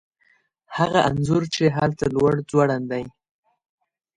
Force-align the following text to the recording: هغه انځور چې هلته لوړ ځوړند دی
هغه 0.77 0.99
انځور 1.09 1.43
چې 1.55 1.63
هلته 1.77 2.05
لوړ 2.15 2.33
ځوړند 2.49 2.85
دی 2.91 3.05